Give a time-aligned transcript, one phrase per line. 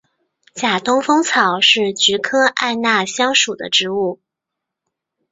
[0.55, 4.19] 假东风草是菊科艾纳香属的植物。